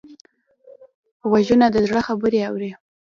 غوږونه 1.29 1.65
د 1.71 1.75
زړه 1.87 2.01
خبرې 2.07 2.39
اوري 2.49 2.71